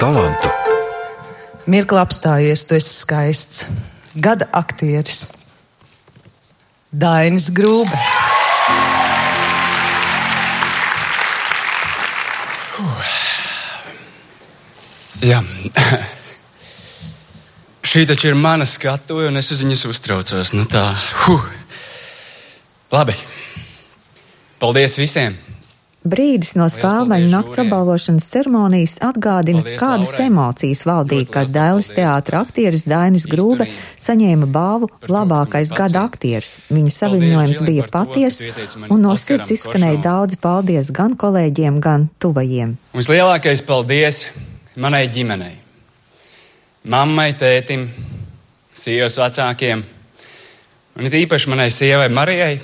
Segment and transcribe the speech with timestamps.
[0.00, 0.48] talantu.
[1.70, 3.66] Mirkli apstājies, tu esi skaists.
[4.16, 5.26] Gada aktieris
[6.90, 8.00] Dainis Grūbe.
[15.20, 15.42] Jā.
[17.90, 20.54] Šī taču ir mana skatuve, un es uz viņas uztraucos.
[20.56, 20.86] Nu tā,
[21.26, 21.44] huh.
[22.90, 23.14] Labi.
[24.60, 25.36] Paldies visiem!
[26.00, 30.28] Brīdis no spēļu nakts apbalvošanas ceremonijas atgādina, paldies, kādas Laurai.
[30.30, 33.66] emocijas valdīja, kad Dailas teātra aktieris Dainis Grūbe
[34.00, 36.56] saņēma balvu labākais gada aktieris.
[36.72, 38.40] Viņa saviņojums bija paties,
[38.88, 42.78] un no sirds izskanēja daudzi paldies gan kolēģiem, gan tuvajiem.
[42.96, 44.24] Vislielākais paldies
[44.80, 45.58] manai ģimenei,
[46.88, 47.90] mammai, tētim,
[48.72, 49.84] sievas vecākiem,
[50.96, 52.54] un it īpaši manai sievai Marijai.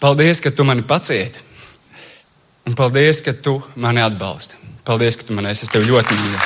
[0.00, 1.49] Paldies, ka tu mani pacieti,
[2.70, 4.58] un paldies, ka tu mani atbalsti.
[4.86, 5.66] Paldies, ka tu mani esi.
[5.66, 6.42] Es tevi ļoti mīlu.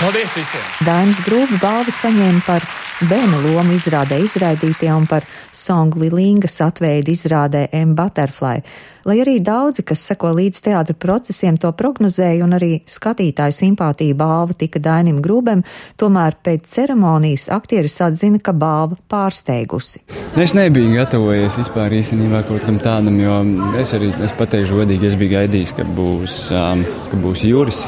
[0.00, 0.64] Paldies visiem!
[0.86, 2.64] Dainis Grūbi balvu saņēma par
[3.06, 7.92] bērnu lomu izrādē izraidītie un par Songli Lingas atveidu izrādē M.
[7.98, 8.64] Butterfly
[9.08, 14.56] lai arī daudzi, kas seko līdz teātra procesiem, to prognozēja un arī skatītāju simpātija balva
[14.58, 15.64] tika Dainim Grūbem,
[16.00, 20.02] tomēr pēc ceremonijas aktieris atzina, ka balva pārsteigusi.
[20.40, 23.38] Es nebiju gatavojies vispār īstenībā kaut kam tādam, jo
[23.80, 27.84] es arī, es pateikšu godīgi, es biju gaidījis, ka būs, um, ka būs Juris.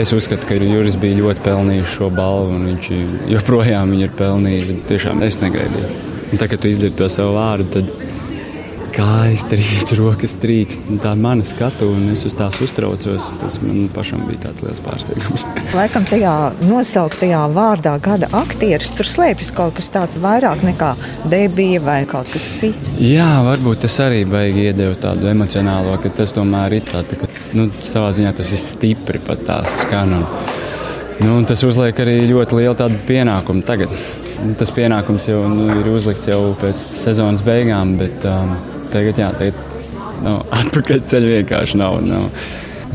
[0.00, 2.90] Es uzskatu, ka Juris bija ļoti pelnījis šo balvu un viņš
[3.32, 4.74] joprojām viņu ir pelnījis.
[4.90, 5.94] Tiešām es negaidīju.
[6.32, 8.15] Un tā, kad tu izdzirdi to savu vārdu, tad
[8.94, 10.76] kājas trīc, rokas trīc.
[11.02, 13.30] Tā ir mana skatu, un es uz tās uztraucos.
[13.40, 15.46] Tas man pašam bija tāds liels pārsteigums.
[15.78, 16.34] Laikam tajā
[16.66, 20.92] nosauktajā vārdā gada aktieris tur slēpjas kaut kas tāds vairāk nekā
[21.32, 22.92] debija vai kaut kas cits.
[23.02, 27.30] Jā, varbūt tas arī baigi iedeva tādu emocionālo, ka tas tomēr ir tā, tā ka,
[27.56, 30.20] nu, savā ziņā tas ir stipri pat tā skan.
[31.16, 33.92] Nu, tas uzliek arī ļoti lielu pienākumu tagad.
[34.60, 38.52] Tas pienākums jau nu, ir uzlikts jau pēc sezonas beigām, bet um,
[38.96, 39.60] tagad, jā, tagad
[40.24, 42.00] nu, atpakaļ ceļa vienkārši nav.
[42.06, 42.30] nav.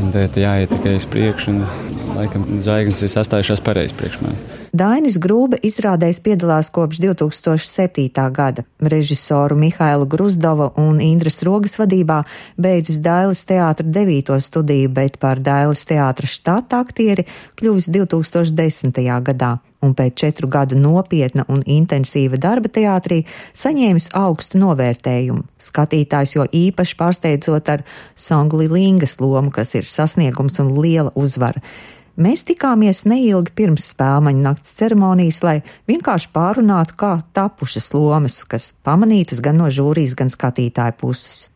[0.02, 4.61] Un tad jāiet tikai uz priekšu, un laikam zvaigznes ir sastājušās pareizi priekš manis.
[4.72, 8.06] Dainis Grūbe izrādēs piedalās kopš 2007.
[8.32, 8.62] gada.
[8.80, 12.22] Režisoru Mihailu Grusdovu un Indras Rogas vadībā
[12.56, 17.26] beidzis Dailas teātra devīto studiju, bet par Dailas teātra štata aktieri
[17.60, 19.04] kļuvis 2010.
[19.20, 25.44] gadā un pēc četru gadu nopietna un intensīva darba teātrī saņēmis augstu novērtējumu.
[25.60, 27.84] Skatītājs jo īpaši pārsteidzot ar
[28.16, 31.60] Songli Lingas lomu, kas ir sasniegums un liela uzvara.
[32.12, 35.54] Mēs tikāmies neilgi pirms spēļu nakts ceremonijas, lai
[35.88, 41.46] vienkārši pārunātu, kā tapušas lomas, kas pamanītas gan no žūrijas, gan skatītāju puses.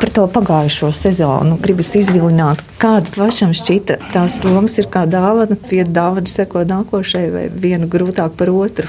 [0.00, 5.84] Par to pagājušo sezonu gribas izvilināt, kāda pašam šķita tās lomas ir kā dāvana, pie
[5.84, 8.88] dāvana seko nākošai vai vienu grūtāk par otru.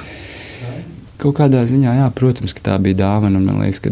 [1.19, 3.41] Kaut kādā ziņā, jā, protams, ka tā bija dāvana.
[3.43, 3.91] Man liekas, ka,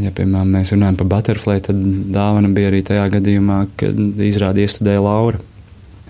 [0.00, 4.00] ja, piemēram, mēs runājam par Butterfly, tad dāvana bija arī tajā gadījumā, kad
[4.30, 5.44] izrādi iestudēja Laura.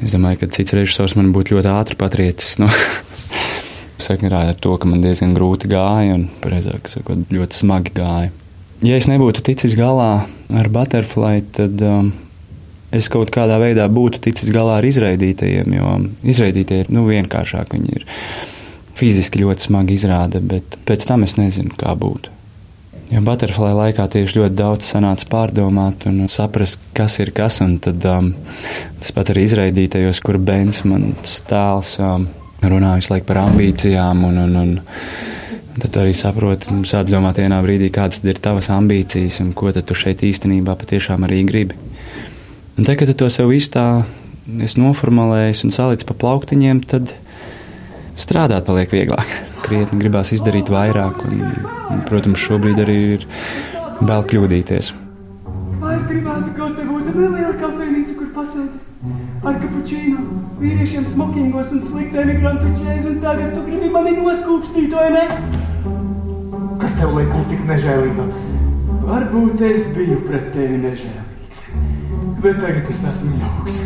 [0.05, 2.57] Es domāju, ka cits režisors man būtu ļoti ātri patrietis.
[2.63, 2.69] Nu,
[4.09, 8.31] Sakarā ar to, ka man diezgan grūti gāja un, precīzāk sakot, ļoti smagi gāja
[8.85, 12.13] ja es nebūtu ticis galā ar Butterfly, tad um,
[12.95, 15.95] es kaut kādā veidā būtu ticis galā ar izraidītajiem, jo
[16.35, 17.75] izraidītie ir nu, vienkāršāk.
[17.75, 18.07] Viņi ir
[18.99, 22.35] fiziski ļoti smagi izrāda, bet pēc tam es nezinu, kā būtu.
[23.09, 27.63] Jo Butterfly laikā tieši ļoti daudz sanāca pārdomāt un saprast, kas ir kas.
[27.85, 28.35] Tad um,
[29.01, 32.29] tas pat arī izraidītajos, kur Bens, mans tēls, um,
[32.61, 34.79] runāja visu laiku par ambīcijām un, un, un
[35.79, 40.25] Tad arī saproti, sāc domāt vienā brīdī, kādas ir tavas ambīcijas un ko tu šeit
[40.27, 41.77] īstenībā patiešām arī gribi.
[42.75, 43.85] Un te, kad tu to sev visu tā
[44.49, 47.13] noformulējies un salicis pa plauktiņiem, tad
[48.19, 49.37] strādāt paliek vieglāk.
[49.65, 51.47] Krietni gribās izdarīt vairāk, un,
[51.95, 53.29] un protams, šobrīd arī ir
[54.01, 54.93] bail kļūdīties.
[55.79, 58.85] Vai es gribētu, ka te būtu neliela kafejnīca, kur pasēdēt?
[59.47, 60.23] ar kapučīnu,
[60.59, 65.23] vīriešiem smokingos un sliktē migrantu ķēzi, un tagad tu gribi mani noskūpstīt, vai ne?
[66.83, 68.27] Kas tev liek būt tik nežēlīga?
[69.09, 71.63] Varbūt es biju pret tevi nežēlīgs,
[72.43, 73.81] bet tagad es esmu jauks.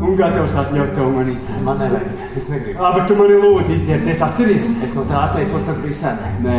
[0.00, 1.64] Un gatavs atļaut tev man izdarīt.
[1.66, 2.80] Man nevajag, es negribu.
[2.80, 4.70] Ā, bet tu mani lūdzu izdzerties, atceries?
[4.86, 6.22] Es no tā atteicos, tas bija sen.
[6.46, 6.56] Nē,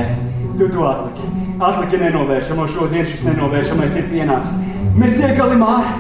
[0.59, 1.31] tu to atliki.
[1.61, 4.61] Atliki nenovēršamo, šodien šis nenovēršamais ir pienācis.
[5.01, 5.97] Mēs iekalim ārā.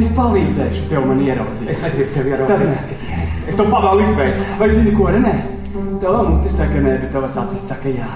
[0.00, 1.70] Es palīdzēšu tev man ieraudzīt.
[1.72, 2.58] Es negribu tevi ieraudzīt.
[2.58, 3.32] Tad neskaties.
[3.50, 4.44] Es to pavēlu izbeigt.
[4.58, 5.32] Vai zini, ko Renē?
[6.02, 8.10] Tava mute saka nē, bet tavas acis saka jā.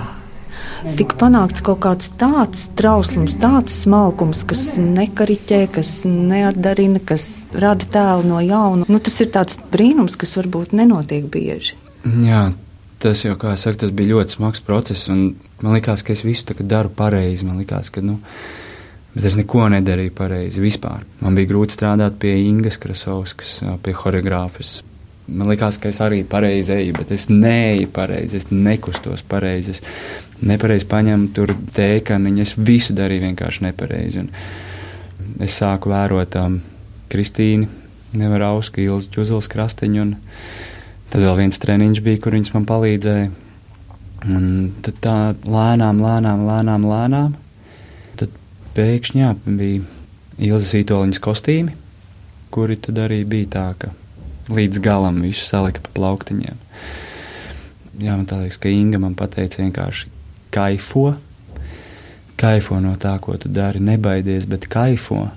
[0.98, 8.28] Tika panākts kaut kāds tāds trauslums, tāds smalkums, kas nekariķē, kas neatdarina, kas rada tēlu
[8.28, 8.88] no jauna.
[8.88, 11.78] Nu, tas ir tāds brīnums, kas varbūt nenotiek bieži.
[12.04, 12.46] Jā,
[13.02, 15.34] tas jau, kā es saku, tas bija ļoti smags process, un
[15.64, 17.48] man likās, ka es visu daru pareizi.
[17.48, 18.20] Man likās, ka, nu,
[19.16, 21.06] bet es neko nedarīju pareizi vispār.
[21.24, 24.82] Man bija grūti strādāt pie Ingas Krasovskas, pie horeogrāfas.
[25.26, 29.72] Man liekas, ka es arī pareizi eju, bet es neeju pareizi, es nekustos pareizi.
[29.72, 29.80] Es
[30.44, 34.24] nepareizi paņemu tur tēkaniņu, es visu darīju vienkārši nepareizi.
[34.26, 36.58] Un es sāku vērot um,
[37.12, 37.70] Kristīnu,
[38.20, 40.10] nevaru ausku, Ilzu Čuzulas krastiņu.
[41.08, 43.32] Tad vēl viens treniņš bija, kur viņas man palīdzēja.
[44.28, 44.46] Un
[44.84, 45.16] tad tā
[45.48, 47.34] lēnām, lēnām, lēnām, lēnām.
[48.20, 48.36] Tad
[48.76, 49.82] pēkšņi jā, bija
[50.52, 51.76] Ilzas Vitoļņas kostīmi,
[52.52, 53.94] kuri tad arī bija tā, ka
[54.50, 56.58] līdz galam visu salika pa plauktiņiem.
[58.02, 60.10] Jā, man liekas, ka Inga man pateica vienkārši
[60.54, 61.14] kaifo.
[62.40, 65.28] Kaifo no tā, ko tu dari, nebaidies, bet kaifo.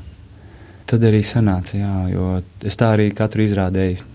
[0.87, 4.05] Tad arī sanāca, jā, jo es tā arī katru izrādēju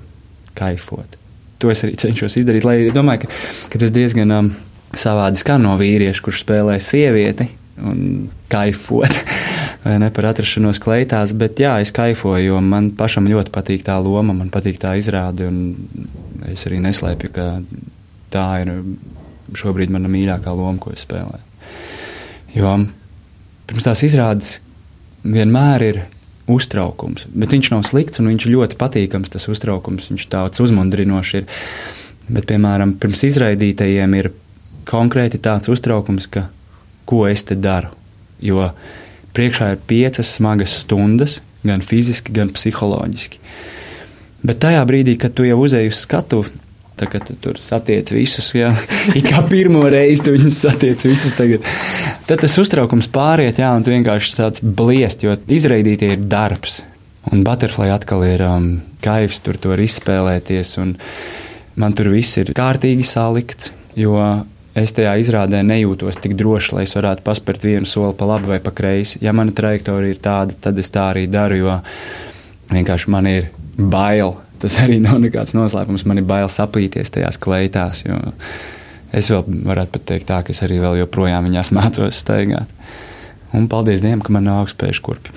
[0.58, 1.18] kaifot
[1.62, 2.66] to es arī cenšos izdarīt.
[2.66, 3.40] Lai es domāju, ka,
[3.70, 4.50] ka tas diezgan um,
[4.98, 7.46] savādi skan no vīrieša, kurš spēlē sievieti
[7.80, 9.22] un kaifot.
[9.82, 14.30] Ne par atrašanos kleitās, bet jā, es kaifoju, jo man pašam ļoti patīk tā loma,
[14.30, 15.48] man patīk tā izrāde.
[16.46, 17.46] Es arī neslēpju, ka
[18.30, 18.70] tā ir
[19.58, 21.42] šobrīd mana mīļākā loma, ko es spēlēju.
[22.54, 22.76] Jo
[23.66, 24.54] pirms tās izrādes
[25.26, 26.00] vienmēr ir
[26.50, 27.26] uztraukums.
[27.34, 29.30] Bet viņš nav slikts un viņš ļoti patīkams.
[29.32, 31.46] Tas uztraukums, viņš tāds uzmundrinošs ir.
[32.32, 34.30] Bet, piemēram, pirms izraidītajiem ir
[34.88, 36.46] konkrēti tāds uztraukums, ka
[37.08, 37.92] ko es te daru.
[38.42, 38.70] Jo
[39.36, 43.40] priekšā ir piecas smagas stundas, gan fiziski, gan psiholoģiski.
[44.42, 46.58] Bet tajā brīdī, kad tu jau uzēji uz skatuves,
[47.02, 48.68] Tā kā tu tur satiec visus, jā,
[49.18, 51.64] it kā pirmo reizi tu viņus satiec visus tagad.
[52.28, 56.82] Tad tas uztraukums pāriet, jā, un tu vienkārši sāc bliest, jo izraidītie ir darbs.
[57.32, 58.68] Un Butterfly atkal ir um,
[59.02, 60.94] kaivs, tur var izspēlēties, un
[61.80, 64.18] man tur viss ir kārtīgi salikts, jo
[64.78, 68.60] es tajā izrādē nejūtos tik droši, lai es varētu paspērt vienu soli pa labi vai
[68.64, 69.20] pa kreisi.
[69.24, 71.76] Ja mana trajektorija ir tāda, tad es tā arī daru, jo
[72.72, 76.06] vienkārši man ir bail tas arī nav nekāds noslēpums.
[76.06, 78.04] Man ir bail saplīties tajās kleitās.
[79.12, 82.70] Es vēl varētu pat teikt, tā, ka es arī joprojām viņās mācos staigāt.
[83.52, 85.34] Un paldies Dievam, ka man nav augstspēju kurpi.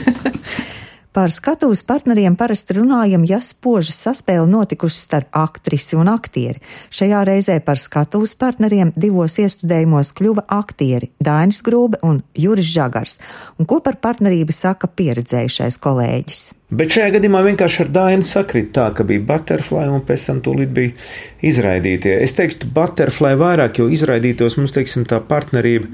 [1.12, 6.60] Par skatuves partneriem parasti runājam, ja spoža saspēle notikusi starp aktrisi un aktieri.
[6.92, 13.16] Šajā reizē par skatuves partneriem divos iestudējumos kļuva aktieri Dainis Grūbe un Juris Žagars.
[13.56, 16.44] Un ko par partnerību saka pieredzējušais kolēģis?
[16.76, 20.74] Bet šajā gadījumā vienkārši ar Dainu sakrit tā, ka bija butterfly un pēc tam tūlīt
[20.76, 20.92] bija
[21.40, 22.18] izraidītie.
[22.20, 25.88] Es teiktu butterfly vairāk, jo izraidītos mums, teiksim, tā partnerība,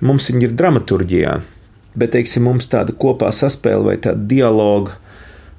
[0.00, 1.42] mums viņa ir dramaturģijā
[1.94, 4.98] bet, teiksim, mums tāda kopā saspēle vai tāda dialoga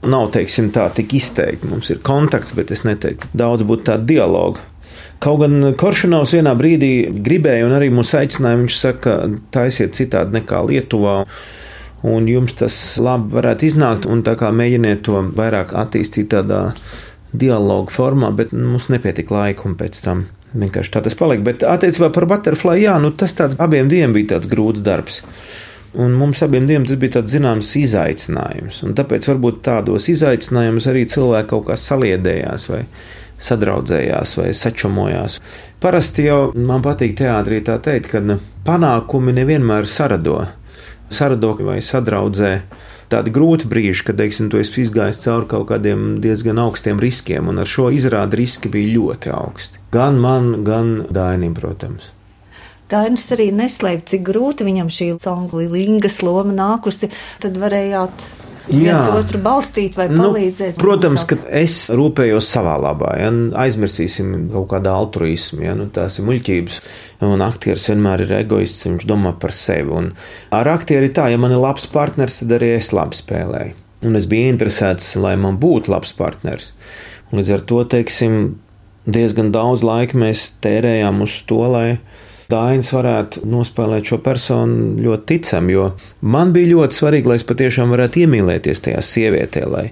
[0.05, 1.67] nav, teiksim, tā tik izteikti.
[1.69, 4.63] Mums ir kontakts, bet es neteiktu, daudz būtu tāda dialoga.
[5.23, 6.91] Kaut gan Koršanovs vienā brīdī
[7.25, 9.15] gribēja un arī mūs aicināja, viņš saka,
[9.55, 11.23] taisiet citādi nekā Lietuvā.
[12.05, 16.75] Un jums tas labi varētu iznākt, mēģiniet to vairāk attīstīt tādā
[17.33, 21.43] dialogu formā, bet mums nepietika laika, un pēc tam vienkārši tā tas palika.
[21.49, 25.23] Bet attiecībā par Butterfly, jā, nu tas abiem diviem bija tāds grūts darbs.
[25.95, 28.81] Un mums abiem diviem tas bija tāds zināms izaicinājums.
[28.83, 32.81] Un tāpēc varbūt tādos izaicinājumus arī cilvēki kaut kā saliedējās vai
[33.45, 35.39] sadraudzējās vai sačomojās.
[35.83, 40.41] Parasti jau man patīk teātrī tā teikt, ka panākumi nevienmēr sarado.
[41.11, 42.51] Sarado vai sadraudzē
[43.11, 47.61] tādi grūti brīži, kad, teiksim, tu esi izgājis cauri kaut kādiem diezgan augstiem riskiem, un
[47.61, 49.83] ar šo izrādi riski bija ļoti augsti.
[49.93, 52.14] Gan man, gan Dainim, protams.
[52.91, 55.13] Dainis arī neslēpj, cik grūti viņam šī
[55.71, 57.09] Lingas loma nākusi.
[57.41, 58.25] Tad varējāt
[58.69, 60.75] viens otru balstīt vai nu, palīdzēt.
[60.77, 66.19] Nu, protams, ka es rūpējos savā labā, ja aizmirsīsim kaut kādu altruismu, ja nu, tās
[66.19, 66.79] ir muļķības.
[67.25, 69.93] Un aktieris vienmēr ir egoists, viņš domā par sevi.
[69.95, 70.11] Un
[70.55, 73.79] ar aktieri tā, ja man ir labs partners, tad arī es labi spēlēju.
[74.05, 76.73] Un es biju interesēts, lai man būtu labs partners.
[77.31, 78.39] Un līdz ar to, teiksim,
[79.09, 81.87] diezgan daudz laika mēs tērējām uz to, lai
[82.49, 85.85] Dainis varētu nospēlēt šo personu ļoti ticami, jo
[86.29, 89.85] man bija ļoti svarīgi, lai es patiešām varētu iemīlēties tajā sievietē, lai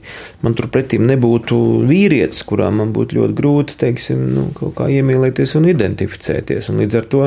[0.45, 1.57] man turpretī nebūtu
[1.89, 6.69] vīrietis, kurā man būtu ļoti grūti, teiksim, nu, kaut kā iemīlēties un identificēties.
[6.69, 7.23] Un līdz ar to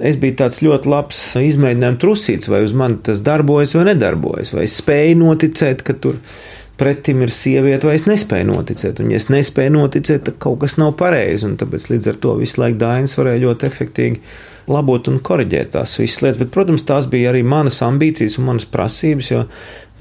[0.00, 4.64] es biju tāds ļoti labs izmēģinājums trusīts, vai uz mani tas darbojas vai nedarbojas, vai
[4.64, 6.16] es spēju noticēt, ka tur
[6.80, 9.02] pretim ir sieviete, vai es nespēju noticēt.
[9.02, 11.50] Un, ja es nespēju noticēt, tad kaut kas nav pareizi.
[11.60, 14.20] Tāpēc līdz ar to visu laiku Dainis varēja ļoti efektīvi
[14.70, 16.40] labot un korrigēt tās visas lietas.
[16.42, 19.42] Bet, protams, tās bija arī manas ambīcijas un manas prasības, jo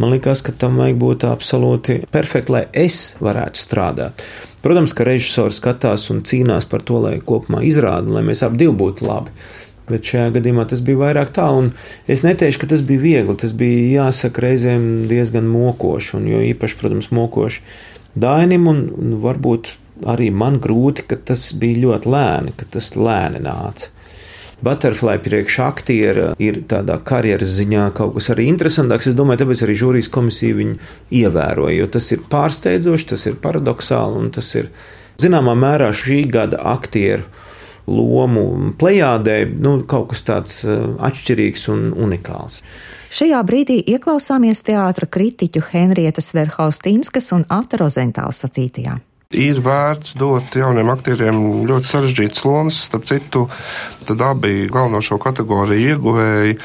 [0.02, 4.24] man likās, ka tam vajag būt absolūti perfekti, lai es varētu strādāt.
[4.62, 9.08] Protams, ka režisors skatās un cīnās par to, lai kopumā izrāda, lai mēs divi būtu
[9.08, 9.34] labi.
[9.90, 11.72] Bet šajā gadījumā tas bija vairāk tā, un
[12.12, 13.38] es neteikšu, ka tas bija viegli.
[13.42, 17.64] Tas bija jāsaka reizēm diezgan mokoši, un jo īpaši, protams, mokoši
[18.22, 19.72] Dainim, un, un varbūt
[20.12, 23.92] arī man grūti, ka tas bija ļoti lēni, ka tas lēni nāca.
[24.62, 29.08] Butterfly priekš aktiera ir tādā karjeras ziņā kaut kas arī interesantāks.
[29.10, 30.76] Es domāju, tāpēc arī žūrijas komisija viņu
[31.18, 34.70] ievēroja, jo tas ir pārsteidzoši, tas ir paradoxāli un tas ir
[35.22, 37.26] zināmā mērā šī gada aktieru
[37.88, 42.62] lomu plējādē nu, kaut kas tāds eh, atšķirīgs un unikāls.
[43.12, 49.00] Šajā brīdī ieklausāmies teātra kritiķu Henrietas Verhaustinskas un Ata Rozentāla sacītajā.
[49.32, 52.82] Ir vērts dot jauniem aktieriem ļoti sarežģītas lomas.
[52.90, 53.46] Starp citu,
[54.08, 56.58] tad abi galveno šo kategoriju ieguvēji,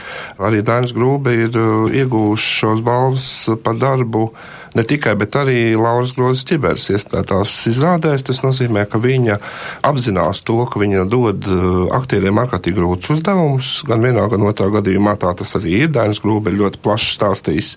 [0.43, 3.29] arī Dainis Grūbe, ir uh, ieguvuši šos balvas
[3.63, 4.33] par darbu
[4.77, 8.27] ne tikai, bet arī Lauras Grozes ķiberes iespējās izrādēs.
[8.27, 9.39] Tas nozīmē, ka viņa
[9.87, 13.73] apzinās to, ka viņa dod uh, aktieriem ārkārtīgi grūtus uzdevumus.
[13.89, 15.95] Gan vienā, gan otrā gadījumā tā tas arī ir.
[15.95, 17.73] Dainis Grūbe ļoti plaši stāstījis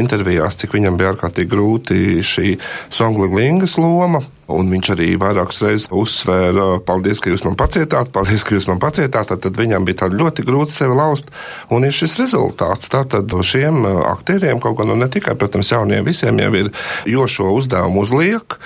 [0.00, 2.58] intervijās, cik viņam bija ārkārtīgi grūti šī
[2.90, 4.24] Songli Lingas loma.
[4.50, 8.80] Un viņš arī vairākas reizes uzsvēra, paldies, ka jūs man pacietāt, paldies, ka jūs man
[8.82, 9.30] pacietāt.
[9.30, 11.30] Tad, tad viņam bija ļoti grūti sevi laust.
[11.70, 12.90] Un ir šis rezultāts.
[12.92, 16.72] Tātad šiem aktieriem, kaut gan nu, ne tikai, protams, jauniem visiem jau ir,
[17.08, 18.58] jo šo uzdevumu uzliek.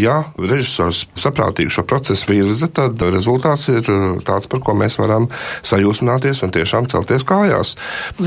[0.00, 3.84] Ja režisors saprātīgi šo procesu virza, tad rezultāts ir
[4.26, 5.28] tāds, par ko mēs varam
[5.66, 7.74] sajūsmināties un tiešām celties kājās.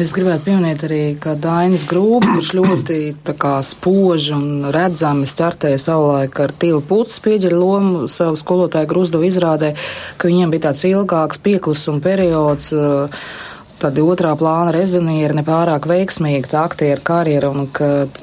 [0.03, 3.00] Es gribētu pieminēt arī, ka Dainis Grūbi, kurš ļoti
[3.39, 9.74] kā, spoži un redzami startēja savulaik ar tīlu pūces pieģeļu lomu savu skolotāju gruzdu izrādē,
[10.18, 12.70] ka viņam bija tāds ilgāks pieklusuma periods.
[12.75, 13.51] Uh,
[13.83, 17.67] tādi otrā plāna rezonieri nepārāk veiksmīgi tā aktieru karjeru, un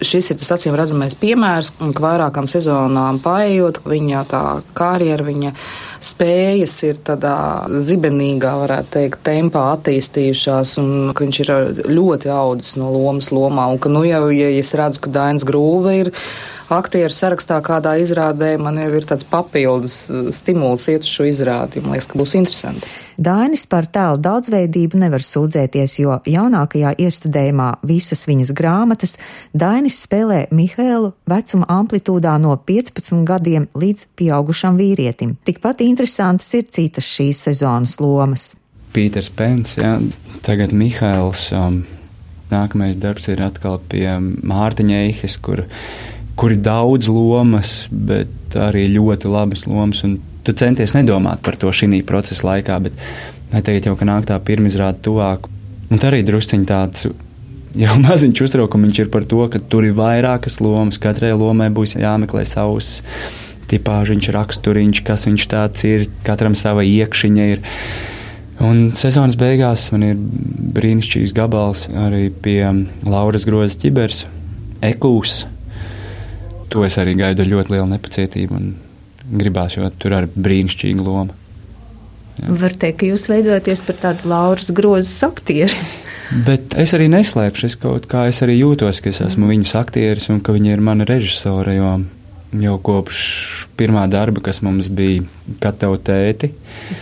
[0.00, 4.44] šis ir tas acīm redzamais piemērs, un ka vairākām sezonām paējot, viņa tā
[4.76, 5.54] karjera, viņa
[6.00, 7.36] spējas ir tādā
[7.84, 11.52] zibenīgā, varētu teikt, tempā attīstījušās, un ka viņš ir
[11.92, 15.98] ļoti audzis no lomas lomā, un ka, nu, jau, ja es redzu, ka Dainis Grūve
[16.00, 16.12] ir
[16.74, 21.82] aktieru sarakstā kādā izrādē, man jau ir tāds papildus uh, stimuls iet uz šo izrādi.
[21.84, 22.88] Man liekas, ka būs interesanti.
[23.20, 29.18] Dainis par tēlu daudzveidību nevar sūdzēties, jo jaunākajā iestudējumā visas viņas grāmatas
[29.52, 35.36] Dainis spēlē Mihēlu vecuma amplitūdā no 15 gadiem līdz pieaugušam vīrietim.
[35.44, 38.54] Tikpat interesantas ir citas šīs sezonas lomas.
[38.94, 39.98] Pīters Pens, jā,
[40.46, 41.50] tagad Mihēls.
[41.54, 41.82] Um,
[42.50, 45.64] nākamais darbs ir atkal pie Mārtiņa Eihes, kur
[46.40, 50.00] kur ir daudz lomas, bet arī ļoti labas lomas.
[50.40, 52.97] Tu centies nedomāt par to šī procesa laikā, bet
[53.52, 55.50] tagad jau nāk tā pirmizrāde tuvāk.
[55.90, 57.11] Un tā arī drusciņš tāds
[57.85, 61.00] jau maziņš uztraukums ir par to, ka tur ir vairākas lomas.
[61.02, 63.02] Katrai lomai būs jāmeklē savs
[63.70, 67.62] tipāžiņš, raksturiņš, kas viņš tāds ir, katram sava iekšiņa ir.
[68.64, 70.18] Un sezonas beigās man ir
[70.76, 72.61] brīnišķīgs gabals arī pie
[73.06, 74.25] Lauras Grozes ķibers,
[74.85, 75.44] Ekūs
[76.70, 78.70] to es arī gaidu ar ļoti lielu nepacietību un
[79.40, 81.36] gribās, jo tur ir brīnišķīga loma.
[82.40, 82.54] Jā.
[82.62, 85.76] Var teikt, ka jūs veidojaties par tādu Lauras grozas aktieri.
[86.46, 89.52] Bet es arī neslēpšu, es kaut kā es arī jūtos, ka es esmu mm.
[89.54, 91.90] viņas aktieris un ka viņa ir mana režisore, jo
[92.60, 93.20] jau kopš
[93.78, 95.26] pirmā darba, kas mums bija
[95.62, 96.52] Katev tēti,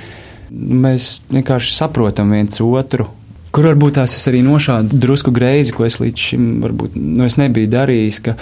[0.84, 3.10] mēs vienkārši saprotam viens otru.
[3.55, 7.71] Kur varbūt tās es arī nošādu drusku greizi, ko es līdz šim varbūt, nu, nebiju
[7.73, 8.35] darījis, ka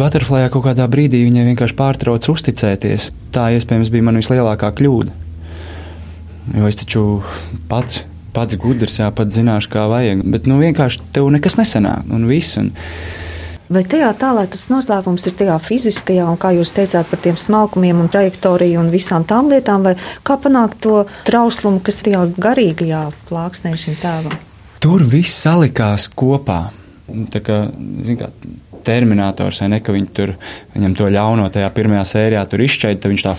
[0.00, 3.10] Butterflyā kaut kādā brīdī viņai vienkārši pārtrauc uzticēties.
[3.34, 5.16] Tā iespējams bija mana vislielākā kļūda.
[6.56, 7.02] Jo es taču
[7.70, 8.00] pats,
[8.34, 10.24] pats gudrs, jā, pats zināšu, kā vajag.
[10.32, 12.56] Bet nu, vienkārši tev nekas nesanāk, un viss.
[12.60, 12.72] Un
[13.70, 18.00] Vai tajā tālāk tas noslēpums ir tajā fiziskajā, un kā jūs teicāt par tiem smalkumiem
[18.02, 19.92] un trajektoriju un visām tām lietām, vai
[20.26, 24.34] kā panākt to trauslumu, kas ir tajā garīgajā plāksnē šim tēvam?
[24.82, 26.72] Tur viss salikās kopā.
[27.30, 27.60] Tā kā,
[28.06, 28.32] zin kā,
[28.82, 30.32] Terminators, vai ne, ka viņi tur,
[30.74, 33.34] viņam to ļauno tajā pirmajā sērijā tur izšķaida, tad viņš tā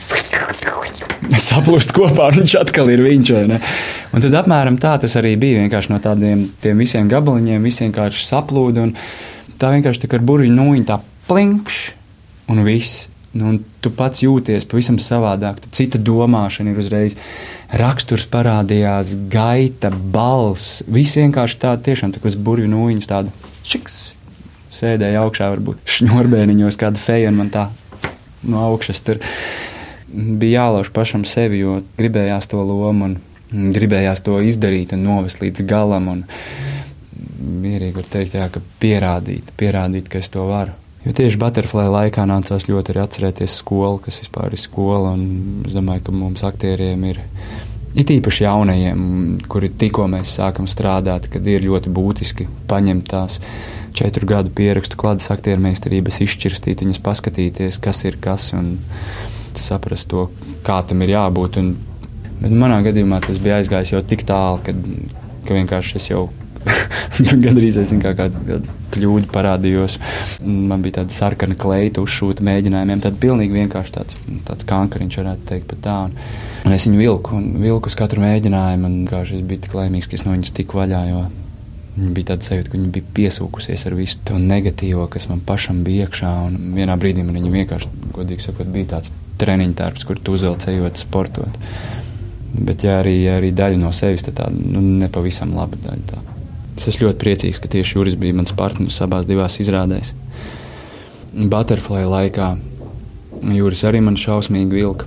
[1.49, 3.33] saplūst kopā, un viņš atkal ir viņš.
[4.15, 5.65] Un tad apmēram tā tas arī bija.
[5.65, 6.47] Vienkārši no tādiem
[6.79, 8.87] visiem gabaliņiem, visiem vienkārši saplūda.
[9.61, 10.99] Tā vienkārši tā kā burbuļu nūjiņu tā
[11.29, 11.97] plinkšķi
[12.51, 13.07] un viss.
[13.31, 15.61] Nu, un tu pats jūties pavisam savādāk.
[15.63, 17.13] Tu cita domāšana ir uzreiz.
[17.79, 20.81] Raksturs parādījās, gaita, balss.
[20.91, 23.31] Viss vienkārši tā, tiešām tā kā uz burbuļu nūjiņas tāda
[23.63, 24.01] čiks
[24.75, 27.69] sēdēju augšā, varbūt šņurbēniņos, kāda feja man tā
[28.47, 29.21] no augšas tur
[30.11, 35.65] bija jālauž pašam sevi, jo gribējās to lomu un gribējās to izdarīt un novest līdz
[35.67, 36.07] galam.
[36.11, 36.23] Un
[37.41, 40.77] mierīgi var teikt, jā, ka pierādīt, pierādīt, ka es to varu.
[41.01, 45.15] Jo tieši Butterfly laikā nācās ļoti arī atcerēties skolu, kas vispār ir skola.
[45.65, 47.21] Es domāju, ka mums aktieriem ir
[47.97, 49.01] it īpaši jaunajiem,
[49.49, 53.39] kuri tikko mēs sākam strādāt, kad ir ļoti būtiski paņemt tās
[53.97, 58.75] četru gadu pierakstu kladas aktieru meistarības, izšķirstīt viņas, paskatīties, kas ir kas un
[59.57, 60.29] saprast to,
[60.67, 61.59] kā tam ir jābūt.
[61.59, 61.73] Un,
[62.39, 64.77] bet manā gadījumā tas bija aizgājis jau tik tālu, ka,
[65.47, 66.27] ka vienkārši es jau
[67.43, 68.59] Gandrīz es kā kādu
[68.93, 69.97] kļūdu parādījos.
[70.45, 73.03] Man bija tāda sarkana kleita uzšūta mēģinājumiem.
[73.03, 75.97] Tad pilnīgi vienkārši tāds, tāds kankariņš, varētu teikt, pat tā.
[76.07, 76.17] Un,
[76.67, 78.91] un es viņu vilku, un vilku uz katru mēģinājumu.
[79.11, 81.05] Kā es biju tik laimīgs, ka es no viņas tiku vaļā.
[81.91, 85.81] Viņa bija tāda sajūta, ka viņa bija piesūkusies ar visu to negatīvo, kas man pašam
[85.87, 86.35] bija iekšā.
[86.47, 91.01] Un vienā brīdī man vienkārši, godīgi sakot, bija tāds treniņš darbs, kur tu uzvelc ejot,
[91.01, 91.59] sportot.
[92.51, 96.07] Bet ja arī, arī daļa no sevis, tad tā nu, nepavisam laba daļa.
[96.11, 96.40] Tā.
[96.81, 100.15] Es esmu ļoti priecīgs, ka tieši Juris bija mans partneris abās divās izrādēs.
[101.31, 102.47] Butterfly laikā
[103.53, 105.05] Juris arī man šausmīgi vilka.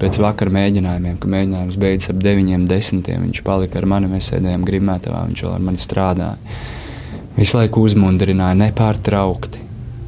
[0.00, 4.08] Pēc vakara mēģinājumiem, kad mēģinājums beidzas ap 9, 10, viņš palika ar mani.
[4.08, 6.56] Mēs sēdējām grimētavā, viņš vēl ar mani strādāja.
[7.36, 9.66] Visu laiku uzmundrināja nepārtraukti.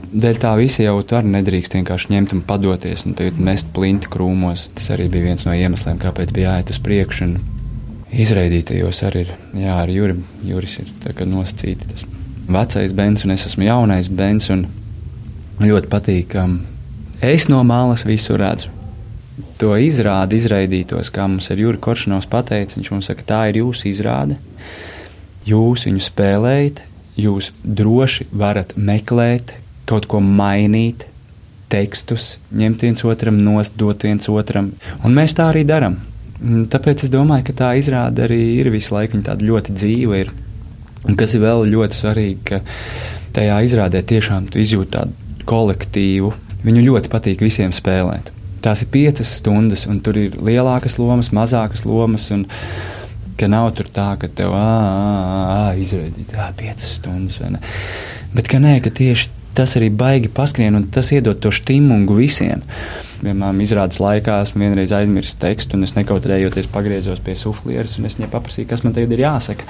[0.09, 3.13] Dēļ tā visa jau tur nedrīkst vienkārši ņemt un padoties un
[3.45, 4.71] mest plinti krūmos.
[4.73, 7.29] Tas arī bija viens no iemesliem, kāpēc bija jāiet uz priekšu
[8.13, 12.05] izraidītajos arī ir, jā, ar Juri, Juris ir nosacīti tas
[12.49, 14.49] vecais bens, un es esmu jaunais bens,
[15.61, 16.47] ļoti patīk, ka
[17.25, 18.73] es no malas visu redzu.
[19.59, 23.89] To izrādi izraidītos, kā mums ir Juri Koršanovs pateicis, viņš mums saka, tā ir jūsu
[23.91, 24.39] izrāde,
[25.47, 26.83] jūs viņu spēlējat,
[27.19, 29.57] jūs droši varat meklēt,
[29.91, 31.09] kaut ko mainīt,
[31.69, 34.73] tekstus, ņemt viens otram nost, dot viens otram,
[35.05, 35.99] un mēs tā arī darām.
[36.39, 40.21] Mm, tāpēc es domāju, ka tā izrāde arī ir visu laiku ļoti dzīva.
[40.23, 40.33] Ir.
[41.09, 42.61] Un kas ir vēl ļoti svarīgi, ka
[43.37, 46.33] tajā izrādē tiešām tu izjūti tādu kolektīvu.
[46.67, 48.33] Viņu ļoti patīk visiem spēlēt.
[48.63, 52.27] Tās ir piecas stundas, un tur ir lielākas lomas, mazākas lomas.
[52.35, 52.47] Un,
[53.39, 54.55] ka nav tā, ka tev
[55.79, 57.39] izraidīt piecas stundas.
[58.35, 62.63] Bet ka nē, ka tieši tas arī baigi paskrien, un tas iedod to stimumu visiem.
[63.19, 68.15] Piemēram, izrādes laikā esmu vienreiz aizmirsis tekstu, un es nekautrējoties pagriezos pie suflieres, un es
[68.19, 69.67] viņai paprasīju, kas man tagad ir jāsaka.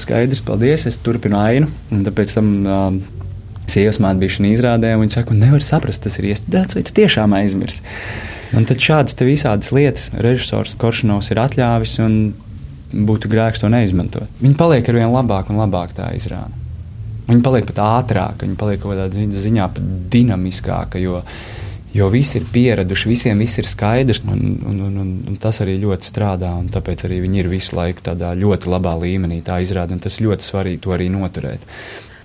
[0.00, 2.56] Skaidrs, paldies, es turpinu ainu, un tāpēc tam.
[2.64, 3.04] Um,
[3.66, 6.92] Sievas māte bija šī izrādē, un viņa saka, nevar saprast, tas ir iestudēts, vai tu
[6.94, 7.96] tiešām aizmirsti.
[8.54, 12.14] Un tad šādas visādas lietas režisors Koršanovs ir atļāvis, un
[13.08, 14.30] būtu grēks to neizmantot.
[14.38, 16.54] Viņi paliek ar vien labāk un labāk tā izrāda.
[17.26, 21.24] Viņi paliek pat ātrāk, viņi paliek kaut kādā ziņā pat dinamiskāka, jo
[21.96, 25.78] Jo visi ir pieraduši, visiem viss ir skaidrs, un, un, un, un, un tas arī
[25.80, 26.50] ļoti strādā.
[26.74, 30.44] Tāpēc arī viņi ir visu laiku tādā ļoti labā līmenī, tā izrāda, un tas ļoti
[30.44, 31.64] svarīgi to arī noturēt.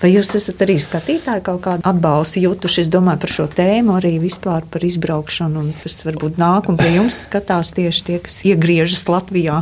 [0.01, 4.15] Vai jūs esat arī skatītāji kaut kādu atbalstu jutuši, es domāju par šo tēmu, arī
[4.23, 9.05] vispār par izbraukšanu, un kas varbūt nāk un pie jums skatās tieši tie, kas iegriežas
[9.13, 9.61] Latvijā?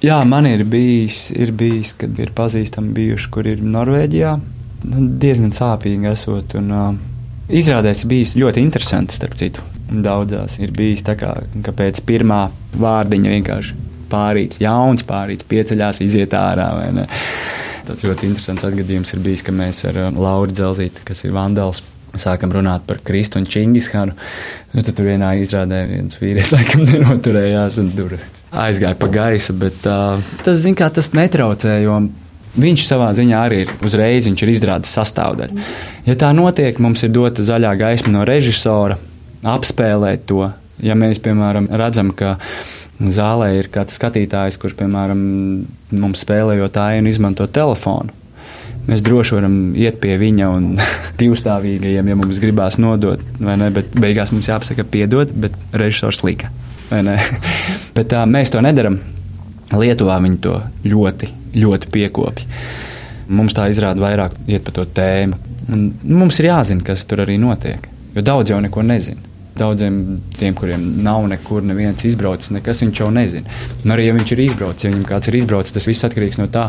[0.00, 4.32] Jā, man ir bijis, ir bijis kad ir pazīstami bijuši, kur ir Norvēģijā.
[4.88, 6.56] Nu, diezgan sāpīgi esot.
[6.56, 7.09] Un, uh,
[7.50, 9.62] Izrādēs bijis ļoti interesanti, starp citu.
[9.90, 11.32] Daudzās ir bijis tā, kā,
[11.66, 12.44] ka pēc pirmā
[12.78, 13.78] vārdiņa vienkārši
[14.10, 16.68] pārīts, jauns pārīts, pieceļās, iziet ārā.
[17.88, 21.82] Tāds ļoti interesants atgadījums ir bijis, ka mēs ar um, Lauru Dzelzīti, kas ir vandāls,
[22.18, 24.14] sākam runāt par Kristu un Čingishanu.
[24.74, 28.18] Nu, tad tur vienā izrādē viens vīrietis laikam nenoturējās un tur
[28.50, 31.98] aizgāja pa gaisu, bet uh, tas, zin kā, tas netraucē, jo
[32.58, 35.66] Viņš savā ziņā arī ir uzreiz ir izrādes sastāvdaļa.
[36.08, 38.98] Ja tā notiek, mums ir dota zaļā gaisma no režisora
[39.46, 40.48] apspēlēt to.
[40.82, 42.38] Ja mēs, piemēram, redzam, ka
[43.00, 45.20] zālē ir kāds skatītājs, kurš, piemēram,
[45.94, 48.12] mums spēlējot ainu, izmanto telefonu,
[48.88, 50.68] mēs droši varam iet pie viņa un
[51.20, 53.70] divstāvīgajiem, ja mums gribās nodot, vai ne?
[53.74, 56.50] Bet beigās mums jāpasaka, piedod, bet režisors lika.
[57.96, 58.98] bet tā, mēs to nedaram.
[59.70, 60.56] Lietuvā viņi to
[60.90, 62.46] ļoti, ļoti piekopja.
[63.30, 65.38] Mums tā izrāda vairāk iet par to tēmu.
[65.70, 67.86] Un mums ir jāzina, kas tur arī notiek.
[68.16, 69.22] Jo daudz jau neko nezina.
[69.60, 73.50] Daudziem tiem, kuriem nav nekur neviens izbraucis, nekas viņš jau nezina.
[73.84, 76.46] Un arī, ja viņš ir izbraucis, ja viņam kāds ir izbraucis, tas viss atkarīgs no
[76.52, 76.68] tā,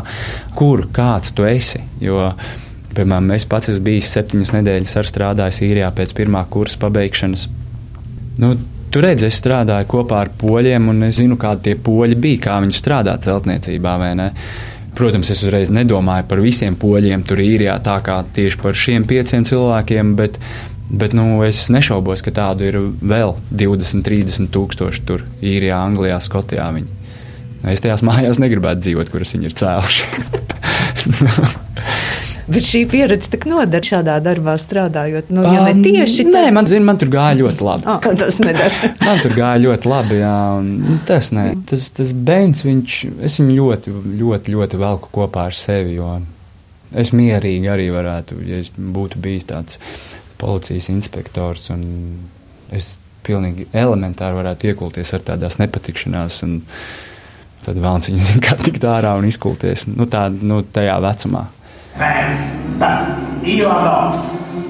[0.58, 1.80] kur kāds tu esi.
[2.02, 2.32] Jo,
[2.92, 7.48] piemēram, es pats esmu bijis septiņas nedēļas ar strādājis īrijā pēc pirmā kursa pabeigšanas.
[8.42, 8.54] Nu,
[8.92, 12.56] Tur redzi, es strādāju kopā ar poļiem, un es zinu, kādi tie poļi bija, kā
[12.60, 13.94] viņi strādā celtniecībā.
[14.96, 19.46] Protams, es uzreiz nedomāju par visiem poļiem tur īrijā, tā kā tieši par šiem pieciem
[19.48, 20.36] cilvēkiem, bet,
[20.90, 26.68] bet nu, es nešaubos, ka tādu ir vēl 20, 30 tūkstoši tur īrijā, Anglijā, Skotijā.
[26.76, 27.00] Viņi.
[27.72, 30.02] Es tajās mājās negribētu dzīvot, kuras viņi ir cēluši.
[32.46, 35.30] Bet šī pieredze tik noder šādā darbā strādājot.
[35.34, 36.32] Nu, ja ne tieši tā.
[36.34, 37.86] Nē, man, zin, man tur gāja ļoti labi.
[37.90, 38.92] Ah, tas nedara.
[39.08, 40.36] man tur gāja ļoti labi, jā.
[40.58, 45.58] Un tas, nē, tas, tas bērns, viņš, es viņu ļoti, ļoti, ļoti velku kopā ar
[45.58, 46.16] sevi, jo
[46.98, 49.78] es mierīgi arī varētu, ja es būtu bijis tāds
[50.42, 51.86] policijas inspektors un
[52.74, 56.58] es pilnīgi elementāri varētu iekulties ar tādās nepatikšanās un
[57.62, 61.46] tad vēlams viņu zina, kā tikt ārā un izkulties, nu tā, nu tajā vecumā.
[61.98, 62.40] Pēc
[63.42, 64.22] Ivanovs,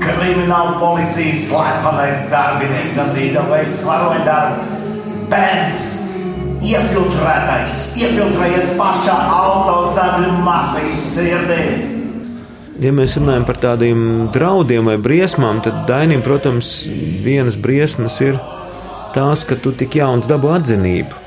[0.02, 4.80] krimināla policijas slepenais darbinieks, gandrīz jau veids varoņu darbu.
[5.32, 5.78] Pēc
[6.72, 11.64] iefiltrētais, iefiltrējies pašā autosagļu mafijas sirdī.
[12.82, 14.04] Ja mēs runājam par tādiem
[14.34, 16.74] draudiem vai briesmām, tad Dainim, protams,
[17.22, 18.40] vienas briesmas ir
[19.14, 21.21] tās, ka tu tik jauns dabū atzinību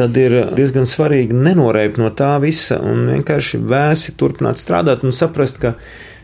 [0.00, 5.60] tad ir diezgan svarīgi nenoreipt no tā visa un vienkārši vēsi turpināt strādāt un saprast,
[5.60, 5.74] ka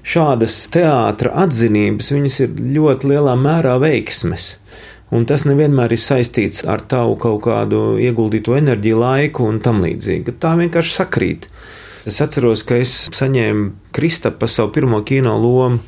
[0.06, 4.54] šādas teātra atzinības viņas ir ļoti lielā mērā veiksmes.
[5.14, 10.34] Un tas nevienmēr ir saistīts ar tavu kaut kādu ieguldīto enerģiju, laiku un tam līdzīgi.
[10.42, 11.46] Tā vienkārši sakrīt.
[12.06, 15.82] Es atceros, ka es saņēmu Kristapa savu pirmo kino lomu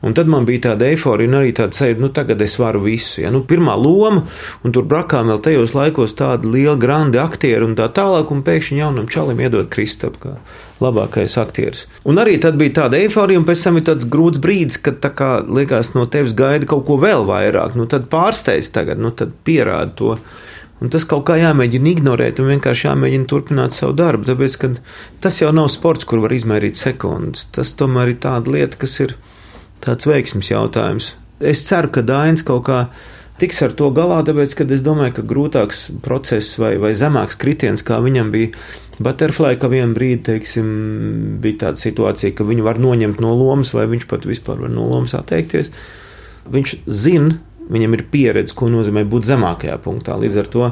[0.00, 3.24] Un tad man bija tāda eifórija, un arī tāda sajūta, nu, tagad es varu visu.
[3.24, 3.32] Ja?
[3.34, 4.22] Nu, pirmā loma,
[4.62, 8.78] un tur brakām vēl tajos laikos tāda liela, grandi aktieri un tā tālāk, un pēkšņi
[8.78, 10.34] jaunam čalim iedod Kristapu kā
[10.78, 11.88] labākais aktieris.
[12.06, 15.10] Un arī tad bija tāda eifórija, un pēc tam ir tāds grūts brīdis, kad tā
[15.18, 17.74] kā liekas no tevis gaida kaut ko vēl vairāk.
[17.74, 20.14] Nu, tad pārsteidz tagad, nu, tad pierāda to.
[20.78, 24.28] Un tas kaut kā jāmēģina ignorēt un vienkārši jāmēģina turpināt savu darbu.
[24.28, 24.70] Tāpēc, ka
[25.24, 27.48] tas jau nav sports, kur var izmērīt sekundes.
[27.50, 29.16] Tas tomēr ir tāda lieta, kas ir
[29.84, 31.12] tāds veiksmes jautājums.
[31.38, 32.80] Es ceru, ka Dainis kaut kā
[33.38, 37.84] tiks ar to galā, tāpēc, ka es domāju, ka grūtāks process vai, vai zemāks kritiens,
[37.86, 38.52] kā viņam bija
[38.98, 40.70] Butterfly, ka vienā brīdī, teiksim,
[41.42, 44.88] bija tāda situācija, ka viņu var noņemt no lomas, vai viņš pat vispār var no
[44.90, 45.70] lomas atteikties.
[46.50, 47.36] Viņš zina,
[47.70, 50.18] viņam ir pieredze, ko nozīmē būt zemākajā punktā.
[50.18, 50.70] Līdz ar to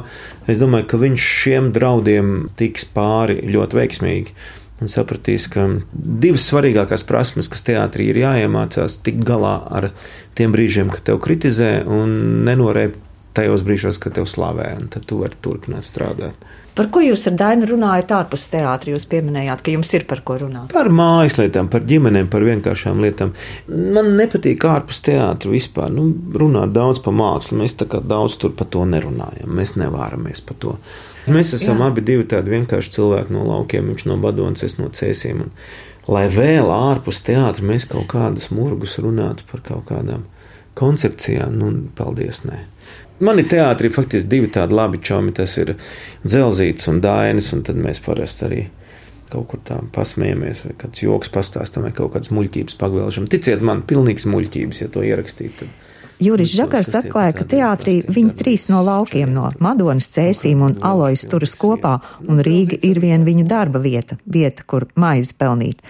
[0.51, 4.35] es domāju, ka viņš šiem draudiem tiks pāri ļoti veiksmīgi
[4.81, 9.91] un sapratīs, ka divas svarīgākās prasmes, kas teātrī ir jāiemācās, tikt galā ar
[10.37, 13.03] tiem brīžiem, kad tev kritizē, un nenorēpt
[13.37, 16.47] tajos brīžos, kad tev slavē, un tad tu vari turpināt strādāt.
[16.77, 18.91] Par ko jūs ar Dainu runājat ārpus teātra?
[18.93, 20.69] Jūs pieminējāt, ka jums ir par ko runāt.
[20.73, 23.33] Par mājas lietām, par ģimenēm, par vienkāršām lietām.
[23.65, 27.57] Man nepatīk ārpus teātra vispār nu, runāt daudz par mākslu.
[27.63, 29.49] Mēs tā kā daudz tur par to nerunājam.
[29.57, 30.75] Mēs nevāramies par to.
[31.27, 31.89] Mēs esam Jā.
[31.91, 33.91] abi divi tādi vienkārši cilvēki no laukiem.
[33.91, 35.43] Viņš no Badonas, es no Cēsiem.
[35.47, 35.51] Un,
[36.07, 40.25] lai vēl ārpus teātra mēs kaut kādas murgus runātu par kaut kādām
[40.77, 42.61] koncepcijām, nu, paldies, nē.
[43.25, 45.33] Man ir teātrī faktiski divi tādi labi čomi.
[45.35, 45.73] Tas ir
[46.23, 48.61] dzelzīts un dainis, un tad mēs parasti arī
[49.31, 53.27] kaut kur tā pasmējamies, vai kāds joks pastāstam, vai kaut kādas muļķības pagvēlšam.
[53.31, 55.57] Ticiet man, pilnīgs muļķības, ja to ierakstīt.
[55.59, 55.73] Tad...
[56.17, 61.53] Juris Žakars atklāja, ka teātrī viņi trīs no laukiem, no Madonas cēsīm un alojas turas
[61.59, 65.83] kopā, un Rīga ir vien viņu darba vieta, vieta, kur maizi pelnīt.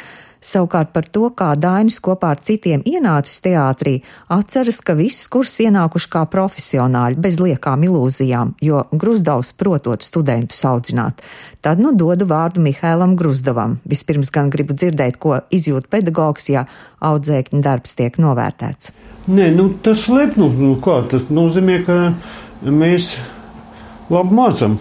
[0.43, 3.97] Savukārt par to, kā Dainis kopā ar citiem ienācis teātrī,
[4.29, 11.25] atceras, ka viss kurs ienākuši kā profesionāļi, bez liekām ilūzijām, jo Grusdavs protot studentus audzināt.
[11.65, 13.79] Tad nu dodu vārdu Mihēlam Grusdavam.
[13.89, 16.67] Vispirms gan gribu dzirdēt, ko izjūt pedagogs, ja
[17.01, 18.93] audzēkņa darbs tiek novērtēts.
[19.27, 21.97] Nē, nu tas lepnums, nu kā tas nozīmē, ka
[22.63, 23.15] mēs
[24.13, 24.77] labi mācam.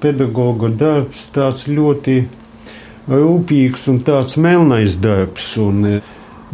[0.00, 2.22] Pedagoga darbs tāds ļoti
[3.10, 5.52] rūpīgs un tāds melnais darbs.
[5.60, 6.00] Un e,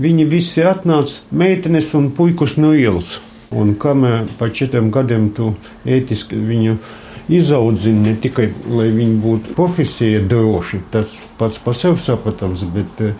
[0.00, 3.18] viņi visi atnāca meitenes un puikus no ielas.
[3.54, 5.52] Un kamēr pa četriem gadiem tu
[5.86, 6.78] ētiski viņu
[7.30, 13.12] izaudzini, ne tikai lai viņi būtu profesija droši, tas pats par sevi saprotams, bet e,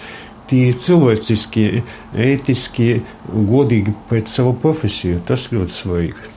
[0.50, 1.82] tie cilvēciskie,
[2.14, 5.20] ētiskie, godīgi pēc savu profesiju.
[5.26, 6.32] Tas ļoti svarīgi.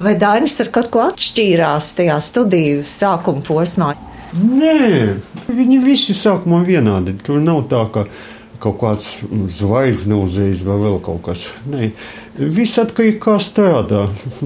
[0.00, 3.90] Vai Dainis ar kaut ko atšķīrās tajā studiju sākuma posmā?
[4.30, 5.16] Nē,
[5.50, 7.16] viņi visi sākumā vienādi.
[7.26, 8.04] Tur nav tā, ka
[8.62, 9.08] kaut kāds
[9.58, 11.48] zvaigznes uzreiz vai vēl kaut kas.
[11.70, 11.90] Nē,
[12.38, 14.02] viss atkarīgs no kā strādā.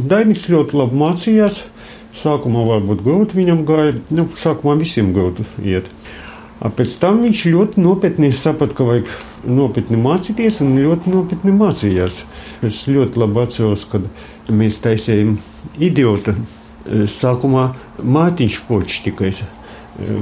[0.09, 1.63] Dainis ļoti labi mācījās.
[2.15, 5.89] Sākumā varbūt grūti viņam gāja, nu, sākumā visiem grūti iet.
[6.63, 9.11] Pēc tam viņš ļoti nopietni saprata, ka vajag
[9.51, 12.21] nopietni mācīties, un ļoti nopietni mācījās.
[12.65, 14.07] Es ļoti labi atceros, kad
[14.49, 15.35] mēs taisījām
[15.83, 16.37] idiotu.
[17.11, 17.67] Sākumā
[17.99, 19.35] Mārtiņš Počs tikai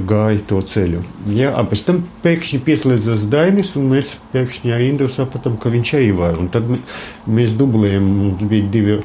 [0.07, 1.01] gāja to ceļu.
[1.33, 6.39] Jā, pēc tam pēkšņi pieslēdzās Dainis, un mēs pēkšņi Indu sapratām, ka viņš ejvāja.
[6.43, 6.69] Un tad
[7.25, 8.99] mēs dublējam, mums bija divi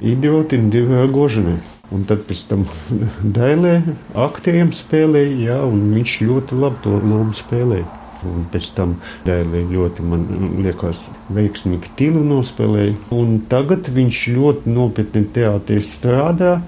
[0.00, 1.56] idioti un divi gožani.
[1.90, 2.66] Un tad pēc tam
[3.36, 3.80] Dailē
[4.14, 7.88] aktieriem spēlēja, jā, un viņš ļoti labi to lomu spēlēja.
[8.28, 10.26] Un pēc tam Dailē ļoti, man
[10.60, 12.98] liekas, veiksmīgi tilu nospēlēja.
[13.16, 16.58] Un tagad viņš ļoti nopietni teātrī strādā.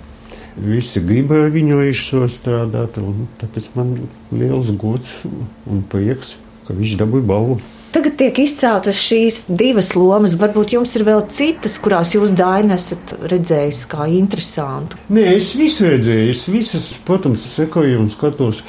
[0.61, 3.95] Visi gribēja viņu režisoru strādāt, un tāpēc man
[4.35, 6.35] liels gods un prieks,
[6.67, 7.57] ka viņš dabūja balvu.
[7.93, 10.37] Tagad tiek izceltas šīs divas lomas.
[10.41, 15.01] Varbūt jums ir vēl citas, kurās jūs Dainu esat redzējis kā interesantu.
[15.13, 18.63] Nē, es visu redzēju, es visas, protams, sekoju un skatos.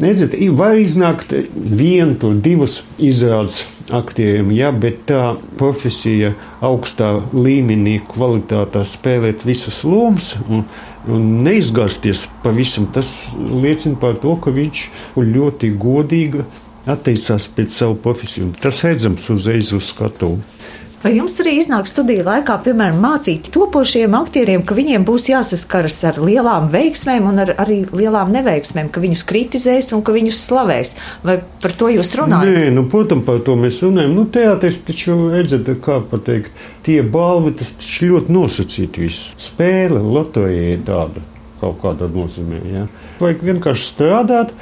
[0.00, 3.60] Redziet, var iznākt vienu, to divas izrādes
[3.92, 6.32] aktieriem, jā, bet tā profesija
[6.64, 10.64] augstā līmenī, kvalitātā spēlēt visas lomas un,
[11.10, 14.84] un neizgāzties pavisam, tas liecina par to, ka viņš
[15.16, 16.44] ļoti godīgi
[16.90, 18.52] atteicās pēc savu profesiju.
[18.60, 20.72] Tas redzams uzreiz uz skatuves.
[21.04, 26.16] Vai jums arī iznāk studiju laikā, piemēram, mācīt topošiem aktieriem, ka viņiem būs jāsaskaras ar
[26.16, 30.94] lielām veiksmēm un ar, arī lielām neveiksmēm, ka viņus kritizēs un ka viņus slavēs?
[31.28, 32.56] Vai par to jūs runājat?
[32.56, 34.16] Nē, nu, protams, par to mēs runājam.
[34.16, 36.56] Nu, teātris taču, redzat, kā pateikt,
[36.88, 39.34] tie balvi, tas taču ļoti nosacīt viss.
[39.36, 41.28] Spēle, loterija tāda
[41.60, 42.88] kaut kādā nozīmē, jā.
[43.20, 44.56] Vajag vienkārši strādāt,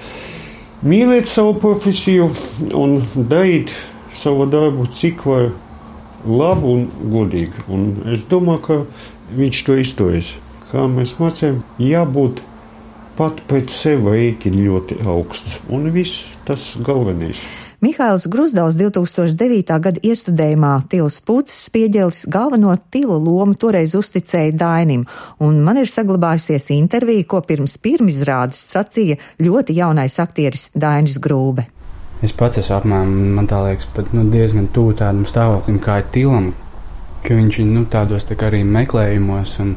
[0.83, 2.33] mīlēt savu profesiju
[2.75, 2.99] un
[3.31, 3.71] darīt
[4.19, 5.53] savu darbu, cik var
[6.27, 7.67] labu un godīgu.
[7.73, 10.33] Un es domāju, ka viņš to izturēs.
[10.71, 12.41] Kā mēs mācījām, jābūt
[13.19, 15.61] pat pēc sevi rēķini ļoti augsts.
[15.73, 17.41] Un viss tas galvenais.
[17.83, 19.75] Mihails Grusdovs 2009.
[19.83, 25.03] gada iestudējumā Tils Pūcis spieģelis galveno tila lomu toreiz uzticēja Dainim,
[25.43, 31.67] un man ir saglabājusies intervija, ko pirms pirmizrādes sacīja ļoti jaunais aktieris Dainis Grūbe.
[32.23, 36.53] Es pats esmu apmēram, man tā liekas, pat nu, diezgan tuvu tādam stāvoklim kā Tilam,
[37.25, 39.73] ka viņš ir nu, tādos tā arī meklējumos un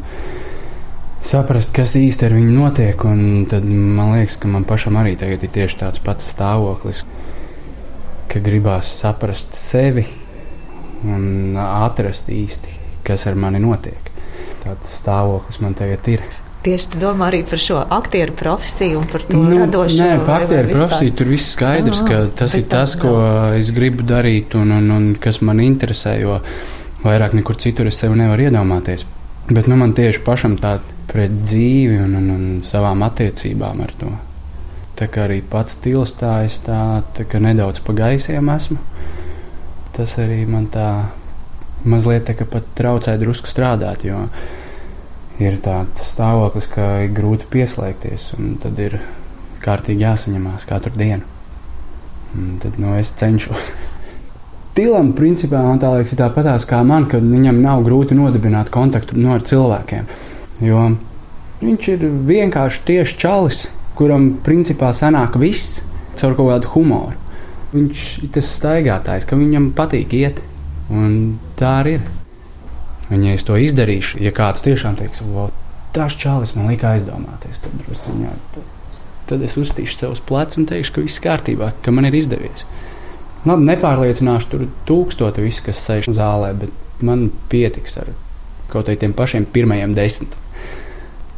[1.26, 3.02] saprast, kas īsti ar viņu notiek.
[3.50, 7.02] Tad man liekas, ka man pašam arī tagad ir tieši tāds pats stāvoklis,
[8.30, 10.06] ka gribās saprast sevi
[11.06, 14.14] un atrast īsti, kas ar mani notiek.
[14.62, 16.26] Tāds stāvoklis man tagad ir
[16.66, 20.00] tieši domā arī par šo aktieru profesiju un par to nu, radošo.
[20.02, 23.14] Nē, par aktieru profesiju tur viss skaidrs, ah, ka tas ir tas, ko
[23.58, 26.40] es gribu darīt un, un, un kas man interesē, jo
[27.06, 29.06] vairāk nekur citur es sevi nevaru iedomāties.
[29.50, 30.80] Bet nu, man tieši pašam tā
[31.12, 34.10] pret dzīvi un, un, un savām attiecībām ar to.
[34.96, 38.80] Tā kā arī pats stils tā, es tā, tā kā nedaudz pa gaisiem esmu.
[39.96, 40.88] Tas arī man tā
[41.86, 44.26] mazliet tā kā pat traucē drusku strādāt, jo
[45.42, 49.00] ir tāds stāvoklis, ka ir grūti pieslēgties, un tad ir
[49.64, 51.26] kārtīgi jāsaņemās katru dienu.
[52.36, 53.72] Un tad nu, es cenšos.
[54.76, 59.16] Tilam, principā, man tā liekas, ir tāpatās kā man, ka viņam nav grūti nodibināt kontaktu
[59.16, 60.10] no nu, ar cilvēkiem.
[60.64, 60.90] Jo
[61.62, 63.62] viņš ir vienkārši tieši čalis,
[63.96, 65.80] kuram principā sanāk viss
[66.20, 67.16] caur kaut kādu humoru.
[67.76, 70.44] Viņš ir tas staigātājs, ka viņam patīk iet,
[70.92, 72.06] un tā arī ir.
[73.12, 75.22] Un, ja es to izdarīšu, ja kāds tiešām teiks,
[75.96, 78.32] tas čalis man lika aizdomāties, tad, drusciņā,
[79.30, 82.66] tad, es uztīšu sev uz pleca un teikšu, ka viss kārtībā, ka man ir izdevies.
[83.46, 88.10] Labi, nepārliecināšu tur tūkstoti visi, kas sēž zālē, bet man pietiks ar
[88.72, 90.34] kaut kādiem pašiem pirmajiem desmit.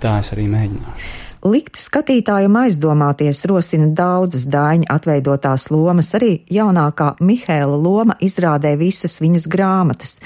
[0.01, 1.15] Tā es arī mēģināšu.
[1.47, 9.45] Likt skatītājam aizdomāties rosina daudzas dāņa atveidotās lomas, arī jaunākā Mihēla loma izrādē visas viņas
[9.51, 10.17] grāmatas.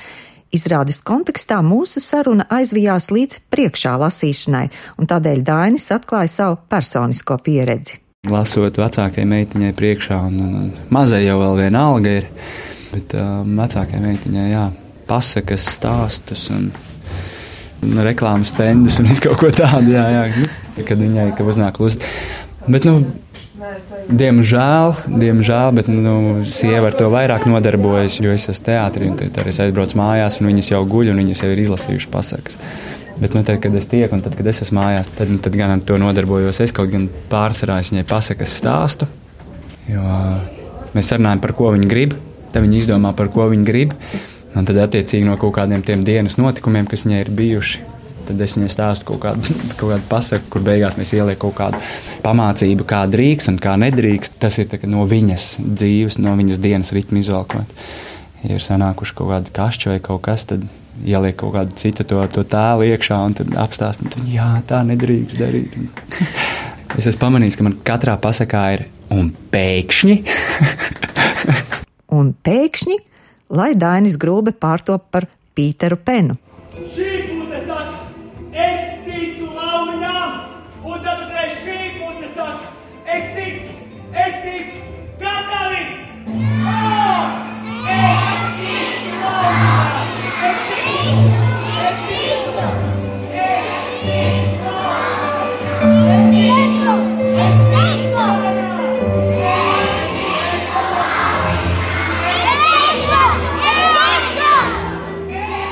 [0.51, 4.65] Izrādes kontekstā mūsu saruna aizvijās līdz priekšā lasīšanai,
[4.99, 8.01] un tādēļ Dainis atklāja savu personisko pieredzi.
[8.27, 12.27] Lasot vecākajai meitiņai priekšā, un, un mazai jau vēl viena alga ir,
[12.91, 14.67] bet um, vecākajai meitiņai jā,
[15.07, 16.67] pasakas, stāstus un,
[17.87, 22.03] un reklāmas stendus un kaut ko tādu, jā, jā, nu, kad viņai, ka uznāk lust.
[22.67, 23.07] Bet, nu,
[24.09, 26.13] Diemžēl, diemžēl, bet nu,
[26.49, 30.49] sieva ar to vairāk nodarbojas, jo es esmu teātrī un tad es aizbraucu mājās, un
[30.49, 32.57] viņas jau guļ, un viņas jau ir izlasījušas pasakas.
[33.21, 35.75] Bet, nu, tad, kad es tieku, un tad, kad es esmu mājās, tad, tad gan
[35.75, 36.57] ar to nodarbojos.
[36.63, 39.05] Es kaut gan pārsvarā viņai pasakas stāstu,
[39.85, 40.01] jo
[40.95, 42.17] mēs runājam par ko viņi grib,
[42.51, 43.93] tad viņi izdomā, par ko viņi grib.
[44.57, 47.85] Un tad, attiecīgi, no kaut kādiem tiem dienas notikumiem, kas viņai ir bijuši,
[48.31, 51.81] Tad es viņai stāstu kaut kādu, kaut kādu pasaku, kur beigās mēs ieliekam kaut kādu
[52.23, 54.37] pamācību, kā drīkst un kā nedrīkst.
[54.39, 57.75] Tas ir no viņas dzīves, no viņas dienas ritma izvēlkot.
[58.45, 60.63] Ja ir sanākuši kaut kādi kašķi vai kaut kas, tad
[61.03, 65.75] ieliek kaut kādu citu to, to tēlu iekšā un apstāst, ka tā nedrīkst darīt.
[66.97, 70.17] es esmu pamanījis, ka man katrā pasakā ir un pēkšņi.
[72.17, 72.99] un pēkšņi,
[73.59, 76.39] lai Dainis Grūbe pārtop par Pīteru Penu.
[76.95, 77.10] Šī!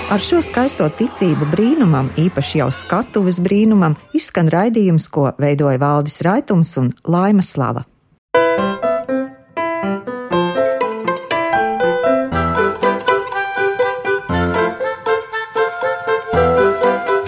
[0.09, 6.73] Ar šo skaisto ticību brīnumam, īpaši jau skatuves brīnumam, izskan raidījums, ko veidoja Valdis Raitums
[6.81, 7.85] un Laima Slava.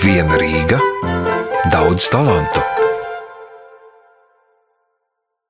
[0.01, 0.81] Viena Rīga,
[1.69, 2.80] daudz talantu.